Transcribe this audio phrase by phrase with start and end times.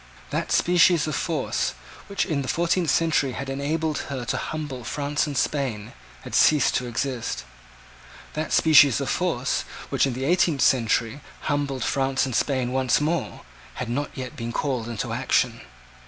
[0.31, 1.75] That species of force,
[2.07, 5.93] which, in the fourteenth century had enabled her to humble France and Spain,
[6.23, 7.43] had ceased to exist.
[8.33, 9.61] That species of force,
[9.91, 13.41] which, in the eighteenth century, humbled France and Spain once more,
[13.75, 15.61] had not yet been called into action.